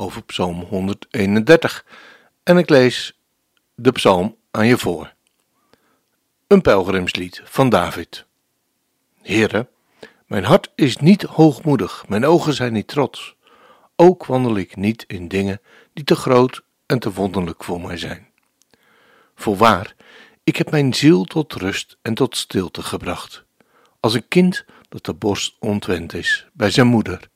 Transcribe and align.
over 0.00 0.22
Psalm 0.22 0.60
131 0.60 1.84
en 2.42 2.58
ik 2.58 2.68
lees 2.68 3.18
de 3.74 3.92
psalm 3.92 4.36
aan 4.50 4.66
je 4.66 4.78
voor. 4.78 5.12
Een 6.46 6.60
pelgrimslied 6.60 7.42
van 7.44 7.68
David. 7.68 8.24
Heere, 9.22 9.68
mijn 10.26 10.44
hart 10.44 10.70
is 10.74 10.96
niet 10.96 11.22
hoogmoedig, 11.22 12.08
mijn 12.08 12.26
ogen 12.26 12.54
zijn 12.54 12.72
niet 12.72 12.88
trots. 12.88 13.34
Ook 13.96 14.26
wandel 14.26 14.56
ik 14.56 14.76
niet 14.76 15.04
in 15.06 15.28
dingen 15.28 15.60
die 15.92 16.04
te 16.04 16.16
groot 16.16 16.62
en 16.86 16.98
te 16.98 17.12
wonderlijk 17.12 17.64
voor 17.64 17.80
mij 17.80 17.96
zijn. 17.96 18.28
Voorwaar, 19.34 19.94
ik 20.44 20.56
heb 20.56 20.70
mijn 20.70 20.94
ziel 20.94 21.24
tot 21.24 21.52
rust 21.52 21.96
en 22.02 22.14
tot 22.14 22.36
stilte 22.36 22.82
gebracht, 22.82 23.44
als 24.00 24.14
een 24.14 24.28
kind 24.28 24.64
dat 24.88 25.04
de 25.04 25.14
borst 25.14 25.56
ontwend 25.58 26.14
is 26.14 26.46
bij 26.52 26.70
zijn 26.70 26.86
moeder. 26.86 27.28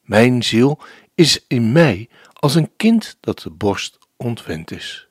Mijn 0.00 0.42
ziel 0.42 0.80
is 1.20 1.44
in 1.46 1.72
mij 1.72 2.08
als 2.32 2.54
een 2.54 2.70
kind 2.76 3.16
dat 3.20 3.38
de 3.38 3.50
borst 3.50 3.98
ontwend 4.16 4.70
is. 4.70 5.08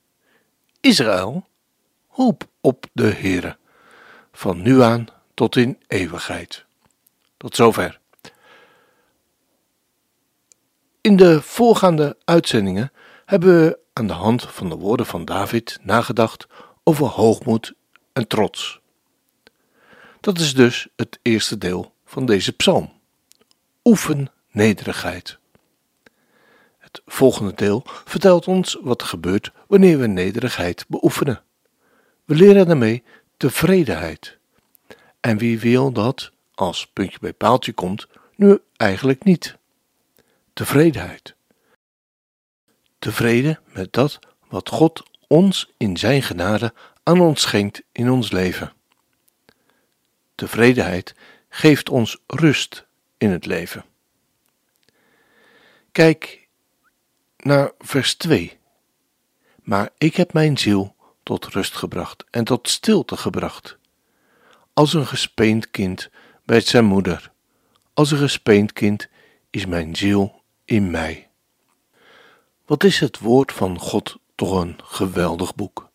Israël, 0.80 1.48
hoop 2.08 2.48
op 2.62 2.86
de 2.94 3.14
Heere, 3.14 3.58
van 4.32 4.62
nu 4.62 4.82
aan 4.82 5.08
tot 5.34 5.56
in 5.56 5.80
eeuwigheid. 5.88 6.66
Tot 7.38 7.56
zover. 7.56 8.00
In 11.02 11.16
de 11.16 11.42
voorgaande 11.42 12.18
uitzendingen 12.26 12.92
hebben 13.26 13.64
we 13.64 13.80
aan 13.94 14.08
de 14.08 14.14
hand 14.14 14.44
van 14.44 14.70
de 14.70 14.76
woorden 14.76 15.06
van 15.06 15.26
David 15.26 15.78
nagedacht 15.82 16.48
over 16.84 17.06
hoogmoed 17.08 17.74
en 18.14 18.28
trots. 18.28 18.80
Dat 20.20 20.40
is 20.40 20.54
dus 20.54 20.88
het 20.96 21.20
eerste 21.22 21.58
deel 21.58 21.94
van 22.06 22.26
deze 22.26 22.52
psalm. 22.52 22.92
Oefen 23.84 24.32
nederigheid. 24.52 25.39
Het 26.92 27.02
volgende 27.06 27.54
deel 27.54 27.84
vertelt 27.86 28.48
ons 28.48 28.78
wat 28.82 29.02
er 29.02 29.08
gebeurt 29.08 29.52
wanneer 29.68 30.00
we 30.00 30.08
nederigheid 30.08 30.86
beoefenen. 30.88 31.44
We 32.26 32.36
leren 32.36 32.68
daarmee 32.68 33.04
tevredenheid. 33.38 34.38
En 35.20 35.38
wie 35.38 35.60
wil 35.60 35.92
dat, 35.92 36.32
als 36.54 36.88
puntje 36.88 37.18
bij 37.20 37.34
paaltje 37.34 37.74
komt, 37.74 38.08
nu 38.36 38.60
eigenlijk 38.76 39.24
niet? 39.24 39.58
Tevredenheid. 40.54 41.36
Tevreden 43.00 43.60
met 43.74 43.94
dat 43.94 44.20
wat 44.48 44.70
God 44.70 45.04
ons 45.28 45.72
in 45.78 45.98
Zijn 45.98 46.24
genade 46.24 46.74
aan 47.04 47.20
ons 47.20 47.42
schenkt 47.42 47.82
in 47.92 48.12
ons 48.12 48.32
leven. 48.32 48.74
Tevredenheid 50.36 51.16
geeft 51.50 51.90
ons 51.90 52.18
rust 52.28 52.86
in 53.18 53.30
het 53.30 53.46
leven. 53.46 53.86
Kijk 55.92 56.48
naar 57.40 57.72
vers 57.80 58.16
2. 58.16 58.58
Maar 59.64 59.90
ik 59.98 60.16
heb 60.16 60.34
mijn 60.34 60.58
ziel 60.58 60.96
tot 61.24 61.46
rust 61.46 61.76
gebracht 61.76 62.26
en 62.30 62.44
tot 62.44 62.70
stilte 62.70 63.18
gebracht, 63.18 63.78
als 64.74 64.94
een 64.94 65.08
gespeend 65.08 65.72
kind 65.72 66.10
bij 66.46 66.60
zijn 66.60 66.86
moeder. 66.86 67.32
Als 67.94 68.12
een 68.12 68.18
gespeend 68.18 68.74
kind 68.74 69.08
is 69.50 69.66
mijn 69.66 69.96
ziel 69.96 70.42
in 70.66 70.92
mij. 70.92 71.30
Wat 72.66 72.84
is 72.84 73.00
het 73.00 73.20
woord 73.20 73.52
van 73.52 73.80
God 73.80 74.18
toch 74.36 74.62
een 74.62 74.80
geweldig 74.84 75.56
boek. 75.56 75.90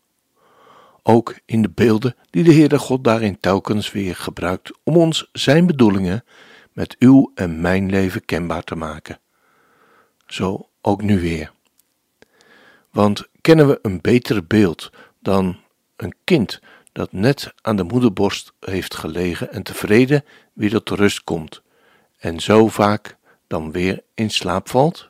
Ook 1.02 1.38
in 1.44 1.62
de 1.62 1.70
beelden 1.70 2.16
die 2.30 2.44
de 2.44 2.52
Heere 2.52 2.78
God 2.78 3.04
daarin 3.04 3.40
telkens 3.40 3.92
weer 3.92 4.16
gebruikt 4.16 4.72
om 4.82 4.96
ons 4.96 5.28
zijn 5.32 5.66
bedoelingen 5.66 6.24
met 6.72 6.96
uw 6.98 7.32
en 7.34 7.60
mijn 7.60 7.90
leven 7.90 8.24
kenbaar 8.24 8.62
te 8.62 8.74
maken. 8.74 9.18
Zo 10.34 10.68
ook 10.80 11.02
nu 11.02 11.20
weer. 11.20 11.52
Want 12.90 13.28
kennen 13.40 13.68
we 13.68 13.78
een 13.82 14.00
beter 14.00 14.46
beeld 14.46 14.90
dan 15.18 15.60
een 15.96 16.14
kind 16.24 16.60
dat 16.92 17.12
net 17.12 17.54
aan 17.60 17.76
de 17.76 17.82
moederborst 17.82 18.52
heeft 18.60 18.94
gelegen 18.94 19.52
en 19.52 19.62
tevreden 19.62 20.24
weer 20.52 20.70
tot 20.70 20.88
rust 20.88 21.24
komt 21.24 21.62
en 22.18 22.40
zo 22.40 22.68
vaak 22.68 23.16
dan 23.46 23.72
weer 23.72 24.02
in 24.14 24.30
slaap 24.30 24.68
valt? 24.68 25.08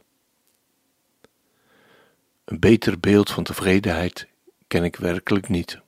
Een 2.45 2.61
beter 2.61 3.01
beeld 3.01 3.31
van 3.31 3.45
tevredenheid 3.45 4.29
ken 4.67 4.85
ik 4.85 4.97
werkelijk 4.97 5.49
niet. 5.49 5.81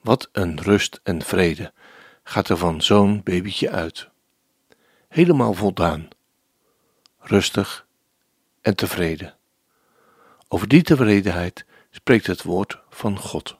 Wat 0.00 0.28
een 0.32 0.60
rust 0.60 1.00
en 1.02 1.22
vrede 1.22 1.72
gaat 2.22 2.48
er 2.48 2.56
van 2.56 2.82
zo'n 2.82 3.22
babytje 3.22 3.70
uit. 3.70 4.08
Helemaal 5.08 5.54
voldaan, 5.54 6.08
rustig 7.18 7.88
en 8.60 8.76
tevreden. 8.76 9.34
Over 10.48 10.68
die 10.68 10.82
tevredenheid 10.82 11.64
spreekt 11.90 12.26
het 12.26 12.42
woord 12.42 12.78
van 12.90 13.18
God. 13.18 13.58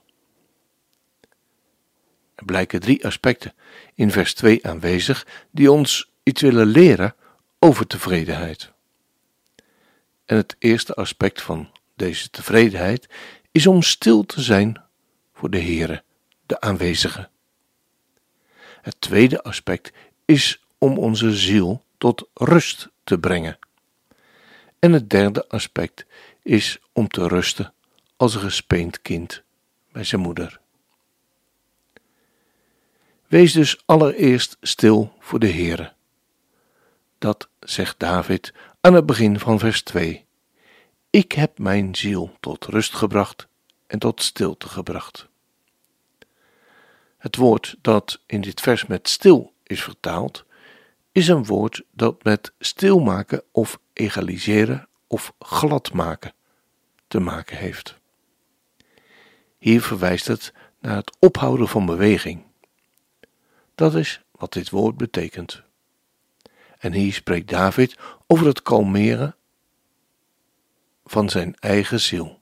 Er 2.35 2.45
blijken 2.45 2.79
drie 2.79 3.05
aspecten 3.05 3.53
in 3.95 4.11
vers 4.11 4.33
2 4.33 4.67
aanwezig 4.67 5.27
die 5.51 5.71
ons 5.71 6.11
iets 6.23 6.41
willen 6.41 6.67
leren 6.67 7.15
over 7.59 7.87
tevredenheid. 7.87 8.71
En 10.25 10.37
het 10.37 10.55
eerste 10.59 10.93
aspect 10.93 11.41
van 11.41 11.71
deze 11.95 12.29
tevredenheid 12.29 13.09
is 13.51 13.67
om 13.67 13.81
stil 13.81 14.25
te 14.25 14.41
zijn 14.41 14.81
voor 15.33 15.49
de 15.49 15.61
Heere, 15.61 16.03
de 16.45 16.59
aanwezige. 16.61 17.29
Het 18.81 18.95
tweede 18.99 19.43
aspect 19.43 19.91
is 20.25 20.63
om 20.77 20.97
onze 20.97 21.35
ziel 21.35 21.83
tot 21.97 22.29
rust 22.33 22.89
te 23.03 23.19
brengen. 23.19 23.59
En 24.81 24.93
het 24.93 25.09
derde 25.09 25.47
aspect 25.47 26.05
is 26.41 26.79
om 26.93 27.07
te 27.07 27.27
rusten 27.27 27.73
als 28.17 28.35
een 28.35 28.41
gespeend 28.41 29.01
kind 29.01 29.43
bij 29.91 30.03
zijn 30.03 30.21
moeder. 30.21 30.59
Wees 33.27 33.53
dus 33.53 33.81
allereerst 33.85 34.57
stil 34.61 35.13
voor 35.19 35.39
de 35.39 35.51
Heere. 35.51 35.93
Dat 37.17 37.49
zegt 37.59 37.99
David 37.99 38.53
aan 38.81 38.93
het 38.93 39.05
begin 39.05 39.39
van 39.39 39.59
vers 39.59 39.81
2. 39.81 40.25
Ik 41.09 41.31
heb 41.31 41.57
mijn 41.59 41.95
ziel 41.95 42.37
tot 42.39 42.65
rust 42.65 42.93
gebracht 42.93 43.47
en 43.87 43.99
tot 43.99 44.21
stilte 44.21 44.67
gebracht. 44.67 45.27
Het 47.17 47.35
woord 47.35 47.75
dat 47.81 48.19
in 48.25 48.41
dit 48.41 48.61
vers 48.61 48.85
met 48.85 49.09
stil 49.09 49.53
is 49.63 49.83
vertaald, 49.83 50.45
is 51.11 51.27
een 51.27 51.45
woord 51.45 51.83
dat 51.91 52.23
met 52.23 52.53
stilmaken 52.59 53.43
of 53.51 53.79
egaliseren 53.93 54.87
of 55.07 55.33
glad 55.39 55.93
maken 55.93 56.33
te 57.07 57.19
maken 57.19 57.57
heeft. 57.57 57.99
Hier 59.57 59.81
verwijst 59.81 60.27
het 60.27 60.53
naar 60.79 60.95
het 60.95 61.17
ophouden 61.19 61.67
van 61.67 61.85
beweging. 61.85 62.43
Dat 63.75 63.95
is 63.95 64.21
wat 64.31 64.53
dit 64.53 64.69
woord 64.69 64.97
betekent. 64.97 65.63
En 66.77 66.93
hier 66.93 67.13
spreekt 67.13 67.49
David 67.49 67.97
over 68.27 68.45
het 68.45 68.61
kalmeren 68.61 69.35
van 71.05 71.29
zijn 71.29 71.55
eigen 71.59 71.99
ziel. 71.99 72.39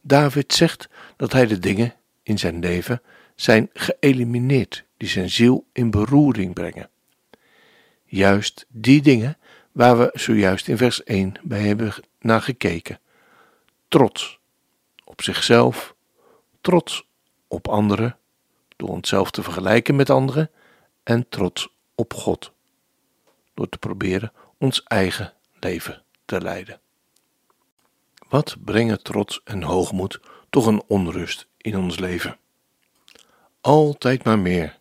David 0.00 0.52
zegt 0.52 0.88
dat 1.16 1.32
hij 1.32 1.46
de 1.46 1.58
dingen 1.58 1.94
in 2.22 2.38
zijn 2.38 2.58
leven 2.58 3.02
zijn 3.34 3.70
geëlimineerd 3.72 4.84
die 4.96 5.08
zijn 5.08 5.30
ziel 5.30 5.66
in 5.72 5.90
beroering 5.90 6.54
brengen. 6.54 6.90
Juist 8.14 8.66
die 8.68 9.02
dingen 9.02 9.38
waar 9.72 9.98
we 9.98 10.10
zojuist 10.12 10.68
in 10.68 10.76
vers 10.76 11.02
1 11.02 11.34
bij 11.42 11.60
hebben 11.60 11.94
naar 12.20 12.42
gekeken. 12.42 13.00
Trots 13.88 14.38
op 15.04 15.22
zichzelf, 15.22 15.94
trots 16.60 17.06
op 17.48 17.68
anderen, 17.68 18.16
door 18.76 18.88
onszelf 18.88 19.30
te 19.30 19.42
vergelijken 19.42 19.96
met 19.96 20.10
anderen, 20.10 20.50
en 21.02 21.28
trots 21.28 21.68
op 21.94 22.14
God, 22.14 22.52
door 23.54 23.68
te 23.68 23.78
proberen 23.78 24.32
ons 24.58 24.82
eigen 24.82 25.32
leven 25.60 26.02
te 26.24 26.40
leiden. 26.40 26.80
Wat 28.28 28.56
brengen 28.64 29.02
trots 29.02 29.40
en 29.44 29.62
hoogmoed 29.62 30.20
toch 30.50 30.66
een 30.66 30.82
onrust 30.86 31.46
in 31.56 31.76
ons 31.76 31.98
leven? 31.98 32.38
Altijd 33.60 34.24
maar 34.24 34.38
meer, 34.38 34.78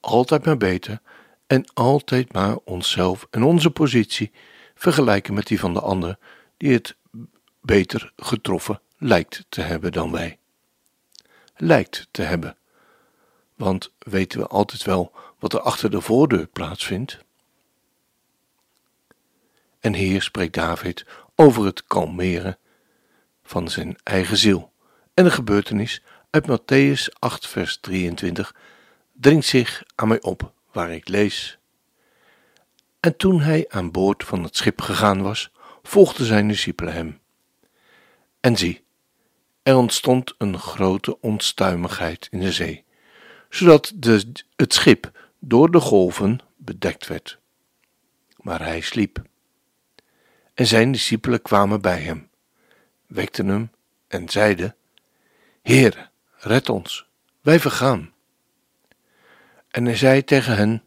altijd 0.00 0.44
maar 0.44 0.56
beter 0.56 1.00
en 1.46 1.64
altijd 1.74 2.32
maar 2.32 2.56
onszelf 2.56 3.26
en 3.30 3.42
onze 3.42 3.70
positie 3.70 4.32
vergelijken 4.74 5.34
met 5.34 5.46
die 5.46 5.60
van 5.60 5.74
de 5.74 5.80
ander 5.80 6.18
die 6.56 6.72
het 6.72 6.96
beter 7.60 8.12
getroffen 8.16 8.80
lijkt 8.98 9.44
te 9.48 9.60
hebben 9.60 9.92
dan 9.92 10.12
wij. 10.12 10.38
Lijkt 11.56 12.08
te 12.10 12.22
hebben, 12.22 12.56
want 13.54 13.92
weten 13.98 14.40
we 14.40 14.46
altijd 14.46 14.84
wel 14.84 15.12
wat 15.38 15.52
er 15.52 15.60
achter 15.60 15.90
de 15.90 16.00
voordeur 16.00 16.46
plaatsvindt? 16.46 17.18
En 19.80 19.94
hier 19.94 20.22
spreekt 20.22 20.54
David 20.54 21.06
over 21.34 21.64
het 21.64 21.84
kalmeren 21.84 22.58
van 23.42 23.68
zijn 23.68 23.96
eigen 24.02 24.36
ziel. 24.36 24.72
En 25.14 25.24
de 25.24 25.30
gebeurtenis 25.30 26.02
uit 26.30 26.46
Matthäus 26.46 27.18
8, 27.18 27.46
vers 27.46 27.78
23 27.80 28.54
dringt 29.12 29.46
zich 29.46 29.82
aan 29.94 30.08
mij 30.08 30.22
op, 30.22 30.52
waar 30.76 30.90
ik 30.90 31.08
lees. 31.08 31.58
En 33.00 33.16
toen 33.16 33.40
hij 33.40 33.64
aan 33.68 33.90
boord 33.90 34.24
van 34.24 34.42
het 34.42 34.56
schip 34.56 34.80
gegaan 34.80 35.22
was, 35.22 35.50
volgden 35.82 36.26
zijn 36.26 36.48
discipelen 36.48 36.92
hem. 36.92 37.20
En 38.40 38.56
zie, 38.56 38.84
er 39.62 39.76
ontstond 39.76 40.34
een 40.38 40.58
grote 40.58 41.20
onstuimigheid 41.20 42.28
in 42.30 42.40
de 42.40 42.52
zee, 42.52 42.84
zodat 43.50 43.92
de, 43.94 44.32
het 44.56 44.74
schip 44.74 45.30
door 45.38 45.70
de 45.70 45.80
golven 45.80 46.40
bedekt 46.56 47.06
werd. 47.06 47.38
Maar 48.36 48.60
hij 48.60 48.80
sliep. 48.80 49.22
En 50.54 50.66
zijn 50.66 50.92
discipelen 50.92 51.42
kwamen 51.42 51.80
bij 51.80 52.00
hem, 52.00 52.28
wekten 53.06 53.48
hem 53.48 53.70
en 54.08 54.28
zeiden: 54.28 54.76
Heer, 55.62 56.10
red 56.36 56.68
ons, 56.68 57.06
wij 57.40 57.60
vergaan. 57.60 58.14
En 59.76 59.84
hij 59.84 59.96
zei 59.96 60.24
tegen 60.24 60.56
hen: 60.56 60.82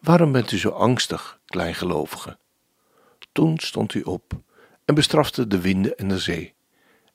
Waarom 0.00 0.32
bent 0.32 0.52
u 0.52 0.58
zo 0.58 0.68
angstig, 0.68 1.40
kleingelovige? 1.44 2.38
Toen 3.32 3.58
stond 3.58 3.92
hij 3.92 4.04
op 4.04 4.32
en 4.84 4.94
bestrafte 4.94 5.46
de 5.46 5.60
winden 5.60 5.96
en 5.96 6.08
de 6.08 6.18
zee, 6.18 6.54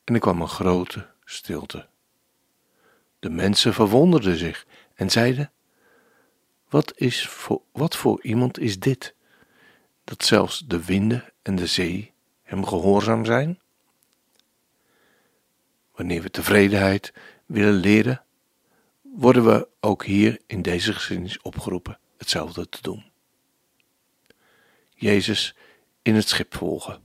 en 0.04 0.14
er 0.14 0.20
kwam 0.20 0.42
een 0.42 0.48
grote 0.48 1.08
stilte. 1.26 1.88
De 3.20 3.30
mensen 3.30 3.74
verwonderden 3.74 4.38
zich 4.38 4.66
en 4.94 5.10
zeiden: 5.10 5.52
Wat, 6.70 6.94
is 6.96 7.28
voor, 7.28 7.62
wat 7.72 7.96
voor 7.96 8.24
iemand 8.24 8.60
is 8.60 8.80
dit, 8.80 9.16
dat 10.04 10.24
zelfs 10.24 10.64
de 10.68 10.86
winden 10.86 11.34
en 11.42 11.56
de 11.56 11.68
zee 11.68 12.14
hem 12.44 12.66
gehoorzaam 12.66 13.26
zijn? 13.26 13.60
Wanneer 15.96 16.22
we 16.22 16.30
tevredenheid 16.30 17.14
willen 17.46 17.74
leren, 17.74 18.24
worden 19.16 19.46
we 19.46 19.68
ook 19.80 20.06
hier 20.06 20.40
in 20.48 20.62
deze 20.62 20.94
geschiedenis 20.94 21.42
opgeroepen 21.42 22.00
hetzelfde 22.18 22.70
te 22.70 22.82
doen. 22.82 23.06
Jezus 24.94 25.56
in 26.02 26.16
het 26.16 26.28
schip 26.28 26.56
volgen. 26.56 27.04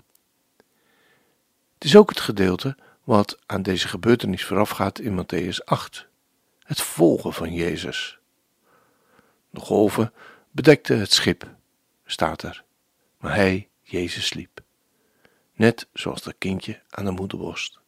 Het 1.74 1.84
is 1.84 1.96
ook 1.96 2.08
het 2.08 2.20
gedeelte 2.20 2.76
wat 3.04 3.38
aan 3.46 3.62
deze 3.62 3.88
gebeurtenis 3.88 4.44
voorafgaat 4.44 4.98
in 4.98 5.24
Matthäus 5.24 5.64
8. 5.64 6.06
Het 6.62 6.80
volgen 6.80 7.32
van 7.32 7.52
Jezus. 7.52 8.18
De 9.50 9.60
golven 9.60 10.12
bedekten 10.50 10.98
het 10.98 11.12
schip, 11.12 11.54
staat 12.04 12.42
er, 12.42 12.64
maar 13.18 13.34
hij, 13.34 13.68
Jezus, 13.82 14.26
sliep. 14.26 14.62
Net 15.54 15.88
zoals 15.92 16.22
dat 16.22 16.34
kindje 16.38 16.82
aan 16.90 17.04
de 17.04 17.10
moederborst. 17.10 17.78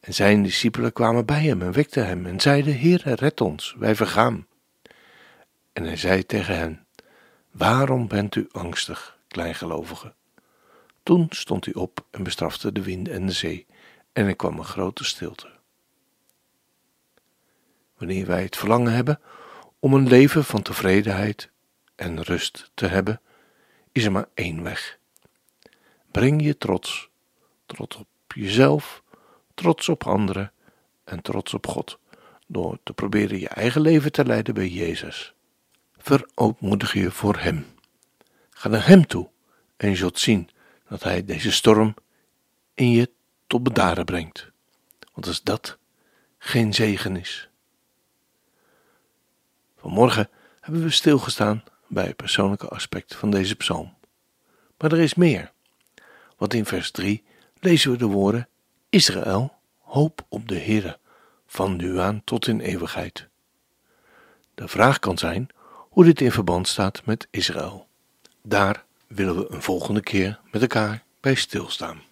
En 0.00 0.14
zijn 0.14 0.42
discipelen 0.42 0.92
kwamen 0.92 1.26
bij 1.26 1.42
hem 1.42 1.62
en 1.62 1.72
wekten 1.72 2.06
hem 2.06 2.26
en 2.26 2.40
zeiden: 2.40 2.74
Heer, 2.74 3.02
red 3.04 3.40
ons, 3.40 3.74
wij 3.78 3.94
vergaan. 3.94 4.46
En 5.72 5.84
hij 5.84 5.96
zei 5.96 6.26
tegen 6.26 6.58
hen: 6.58 6.86
Waarom 7.50 8.08
bent 8.08 8.34
u 8.34 8.48
angstig, 8.52 9.18
kleingelovigen? 9.28 10.14
Toen 11.02 11.26
stond 11.30 11.64
hij 11.64 11.74
op 11.74 12.06
en 12.10 12.22
bestrafte 12.22 12.72
de 12.72 12.82
wind 12.82 13.08
en 13.08 13.26
de 13.26 13.32
zee, 13.32 13.66
en 14.12 14.26
er 14.26 14.36
kwam 14.36 14.58
een 14.58 14.64
grote 14.64 15.04
stilte. 15.04 15.50
Wanneer 17.96 18.26
wij 18.26 18.42
het 18.42 18.56
verlangen 18.56 18.92
hebben 18.92 19.20
om 19.78 19.94
een 19.94 20.08
leven 20.08 20.44
van 20.44 20.62
tevredenheid 20.62 21.50
en 21.94 22.22
rust 22.22 22.70
te 22.74 22.86
hebben, 22.86 23.20
is 23.92 24.04
er 24.04 24.12
maar 24.12 24.28
één 24.34 24.62
weg. 24.62 24.98
Breng 26.10 26.42
je 26.42 26.58
trots, 26.58 27.10
trots 27.66 27.96
op 27.96 28.06
jezelf, 28.34 29.02
trots 29.58 29.88
op 29.88 30.06
anderen 30.06 30.52
en 31.04 31.22
trots 31.22 31.54
op 31.54 31.66
God, 31.66 31.98
door 32.46 32.78
te 32.82 32.92
proberen 32.92 33.38
je 33.40 33.48
eigen 33.48 33.80
leven 33.80 34.12
te 34.12 34.24
leiden 34.24 34.54
bij 34.54 34.68
Jezus. 34.68 35.32
Verootmoedig 35.96 36.92
je 36.92 37.10
voor 37.10 37.36
Hem. 37.38 37.66
Ga 38.50 38.68
naar 38.68 38.86
Hem 38.86 39.06
toe 39.06 39.28
en 39.76 39.88
je 39.88 39.96
zult 39.96 40.18
zien 40.18 40.50
dat 40.88 41.02
Hij 41.02 41.24
deze 41.24 41.52
storm 41.52 41.94
in 42.74 42.90
je 42.90 43.10
tot 43.46 43.62
bedaren 43.62 44.04
brengt. 44.04 44.50
Want 45.12 45.26
als 45.26 45.42
dat 45.42 45.78
geen 46.38 46.74
zegen 46.74 47.16
is. 47.16 47.48
Vanmorgen 49.76 50.30
hebben 50.60 50.82
we 50.82 50.90
stilgestaan 50.90 51.64
bij 51.86 52.06
het 52.06 52.16
persoonlijke 52.16 52.68
aspect 52.68 53.14
van 53.14 53.30
deze 53.30 53.54
psalm. 53.54 53.94
Maar 54.78 54.92
er 54.92 55.00
is 55.00 55.14
meer. 55.14 55.52
Want 56.36 56.54
in 56.54 56.64
vers 56.64 56.90
3 56.90 57.24
lezen 57.60 57.90
we 57.90 57.96
de 57.96 58.06
woorden: 58.06 58.48
Israël, 58.90 59.54
hoop 59.78 60.26
op 60.28 60.48
de 60.48 60.58
Heere, 60.58 60.98
van 61.46 61.76
nu 61.76 61.98
aan 61.98 62.22
tot 62.24 62.46
in 62.46 62.60
eeuwigheid. 62.60 63.26
De 64.54 64.68
vraag 64.68 64.98
kan 64.98 65.18
zijn 65.18 65.48
hoe 65.88 66.04
dit 66.04 66.20
in 66.20 66.32
verband 66.32 66.68
staat 66.68 67.04
met 67.04 67.26
Israël. 67.30 67.86
Daar 68.42 68.84
willen 69.06 69.36
we 69.36 69.46
een 69.52 69.62
volgende 69.62 70.00
keer 70.00 70.40
met 70.50 70.62
elkaar 70.62 71.02
bij 71.20 71.34
stilstaan. 71.34 72.02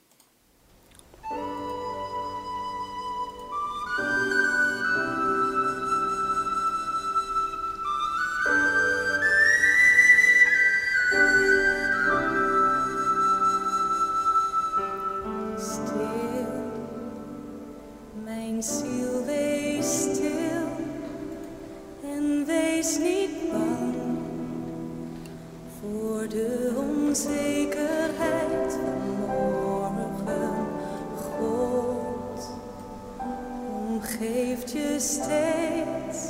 geeft 34.19 34.71
je 34.73 34.97
steeds. 34.99 36.29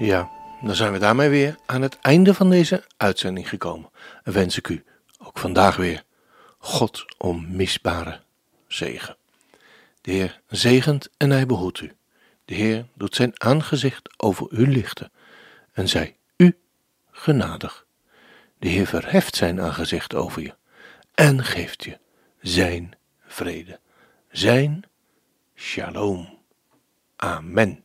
Ja, 0.00 0.30
dan 0.60 0.74
zijn 0.74 0.92
we 0.92 0.98
daarmee 0.98 1.28
weer 1.28 1.56
aan 1.66 1.82
het 1.82 1.98
einde 1.98 2.34
van 2.34 2.50
deze 2.50 2.84
uitzending 2.96 3.48
gekomen. 3.48 3.90
En 4.24 4.32
wens 4.32 4.56
ik 4.56 4.68
u 4.68 4.84
ook 5.18 5.38
vandaag 5.38 5.76
weer 5.76 6.04
God 6.58 7.04
onmisbare 7.18 8.20
zegen. 8.66 9.16
De 10.00 10.10
Heer 10.10 10.40
zegent 10.48 11.10
en 11.16 11.30
hij 11.30 11.46
behoedt 11.46 11.80
u. 11.80 11.92
De 12.44 12.54
Heer 12.54 12.86
doet 12.94 13.14
zijn 13.14 13.40
aangezicht 13.40 14.20
over 14.20 14.46
u 14.50 14.68
lichten 14.68 15.12
en 15.72 15.88
zij 15.88 16.16
u 16.36 16.58
genadig. 17.10 17.86
De 18.58 18.68
Heer 18.68 18.86
verheft 18.86 19.36
zijn 19.36 19.60
aangezicht 19.60 20.14
over 20.14 20.42
je 20.42 20.54
en 21.14 21.44
geeft 21.44 21.84
je 21.84 21.98
zijn 22.40 22.92
vrede, 23.26 23.78
zijn 24.30 24.82
shalom. 25.54 26.38
Amen. 27.16 27.84